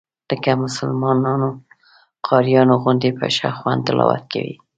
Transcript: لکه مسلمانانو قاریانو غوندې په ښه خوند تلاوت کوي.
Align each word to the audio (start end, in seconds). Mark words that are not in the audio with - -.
لکه 0.29 0.51
مسلمانانو 0.65 1.49
قاریانو 2.27 2.75
غوندې 2.83 3.09
په 3.19 3.25
ښه 3.35 3.49
خوند 3.57 3.81
تلاوت 3.87 4.23
کوي. 4.33 4.55